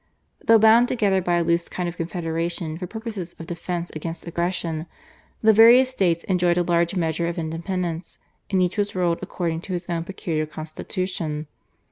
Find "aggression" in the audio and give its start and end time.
4.25-4.87